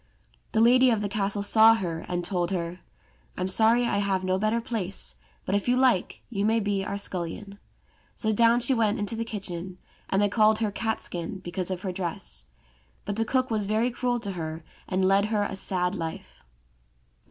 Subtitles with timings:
[0.53, 2.79] The lady of the castle saw her, and told her,
[3.37, 6.97] "I'm sorry I have no better place, but if you like you may be our
[6.97, 7.59] scullion."
[8.15, 9.77] So down she went into the kitchen,
[10.09, 12.45] and they called her Catskin, because of her dress.
[13.05, 16.43] But the cook was very cruel to her, and led her a sad life.